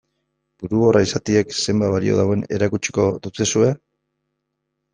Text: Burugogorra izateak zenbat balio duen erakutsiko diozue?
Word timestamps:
Burugogorra 0.61 1.01
izateak 1.07 1.53
zenbat 1.65 1.93
balio 1.97 2.17
duen 2.21 2.43
erakutsiko 2.59 3.07
diozue? 3.29 3.71